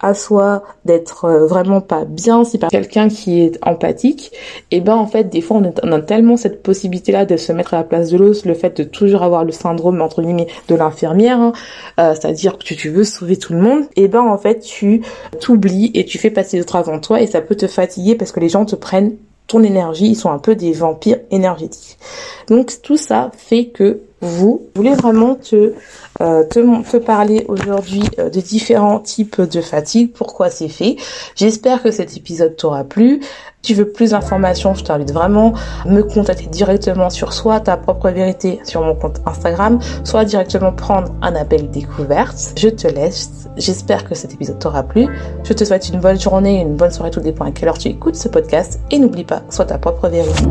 à, 0.00 0.14
soi, 0.14 0.62
d'être 0.84 1.24
euh, 1.24 1.46
vraiment 1.46 1.80
pas 1.80 2.04
bien 2.04 2.44
si 2.44 2.58
par 2.58 2.70
quelqu'un 2.70 3.08
qui 3.08 3.40
est 3.40 3.58
empathique, 3.62 4.30
et 4.70 4.76
eh 4.76 4.80
ben 4.80 4.94
en 4.94 5.06
fait 5.06 5.24
des 5.24 5.40
fois 5.40 5.60
on, 5.82 5.92
a 5.92 6.00
tellement 6.00 6.36
cette 6.36 6.62
possibilité 6.62 7.12
là 7.12 7.24
de 7.24 7.36
se 7.36 7.52
mettre 7.52 7.74
à 7.74 7.78
la 7.78 7.84
place 7.84 8.10
de 8.10 8.18
l'autre, 8.18 8.42
le 8.44 8.54
fait 8.54 8.76
de 8.76 8.84
toujours 8.84 9.22
avoir 9.22 9.44
le 9.44 9.52
syndrome 9.52 10.00
entre 10.02 10.22
guillemets 10.22 10.48
de 10.68 10.74
l'infirmière, 10.74 11.40
hein, 11.40 11.52
euh, 11.98 12.14
c'est-à-dire 12.14 12.58
que 12.58 12.74
tu, 12.74 12.90
veux 12.90 13.04
sauver 13.04 13.36
tout 13.36 13.52
le 13.52 13.60
monde, 13.60 13.84
et 13.96 14.04
eh 14.04 14.08
ben 14.08 14.20
en 14.20 14.38
fait 14.38 14.60
tu 14.60 15.02
t'oublies 15.40 15.90
et 15.94 16.04
tu 16.04 16.18
fais 16.18 16.30
passer 16.30 16.60
autres 16.60 16.76
avant 16.76 17.00
toi 17.00 17.20
et 17.20 17.26
ça 17.26 17.40
peut 17.40 17.56
te 17.56 17.66
fatiguer 17.66 18.14
parce 18.14 18.32
que 18.32 18.40
les 18.40 18.48
gens 18.48 18.64
te 18.64 18.76
prennent 18.76 19.16
ton 19.46 19.62
énergie, 19.62 20.08
ils 20.08 20.16
sont 20.16 20.30
un 20.30 20.38
peu 20.38 20.54
des 20.54 20.72
vampires 20.72 21.20
énergétiques. 21.30 21.98
Donc 22.48 22.72
tout 22.82 22.96
ça 22.96 23.30
fait 23.36 23.66
que 23.66 24.00
vous 24.22 24.68
voulez 24.74 24.94
vraiment 24.94 25.34
te, 25.34 25.74
euh, 26.22 26.44
te, 26.44 26.96
parler 26.96 27.44
aujourd'hui 27.48 28.02
euh, 28.18 28.30
de 28.30 28.40
différents 28.40 28.98
types 28.98 29.40
de 29.40 29.60
fatigue, 29.60 30.12
pourquoi 30.12 30.48
c'est 30.48 30.68
fait? 30.68 30.96
J'espère 31.34 31.82
que 31.82 31.90
cet 31.90 32.16
épisode 32.16 32.56
t'aura 32.56 32.84
plu. 32.84 33.20
Si 33.62 33.72
tu 33.72 33.74
veux 33.74 33.88
plus 33.88 34.12
d'informations, 34.12 34.74
je 34.74 34.84
t'invite 34.84 35.12
vraiment 35.12 35.52
à 35.84 35.88
me 35.88 36.02
contacter 36.02 36.46
directement 36.46 37.10
sur 37.10 37.32
soit 37.32 37.60
ta 37.60 37.76
propre 37.76 38.08
vérité 38.10 38.60
sur 38.64 38.82
mon 38.82 38.94
compte 38.94 39.20
Instagram, 39.26 39.80
soit 40.04 40.24
directement 40.24 40.72
prendre 40.72 41.12
un 41.20 41.34
appel 41.34 41.70
découverte. 41.70 42.54
Je 42.56 42.68
te 42.68 42.86
laisse. 42.86 43.48
J'espère 43.56 44.08
que 44.08 44.14
cet 44.14 44.32
épisode 44.32 44.58
t'aura 44.58 44.82
plu. 44.82 45.08
Je 45.44 45.52
te 45.52 45.64
souhaite 45.64 45.88
une 45.88 46.00
bonne 46.00 46.20
journée, 46.20 46.60
une 46.60 46.76
bonne 46.76 46.92
soirée, 46.92 47.10
tout 47.10 47.20
dépend 47.20 47.44
à 47.44 47.50
quelle 47.50 47.68
heure 47.68 47.78
tu 47.78 47.88
écoutes 47.88 48.16
ce 48.16 48.28
podcast. 48.28 48.80
Et 48.90 48.98
n'oublie 48.98 49.24
pas, 49.24 49.42
sois 49.50 49.64
ta 49.64 49.78
propre 49.78 50.08
vérité. 50.08 50.44